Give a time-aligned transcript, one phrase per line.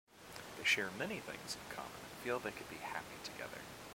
[0.57, 3.61] They share many things in common and feel they could be happy together.